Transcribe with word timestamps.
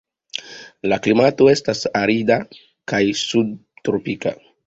La 0.93 0.97
klimato 1.07 1.49
estas 1.51 1.83
arida 2.01 2.39
kaj 2.93 3.03
subtropika. 3.23 4.35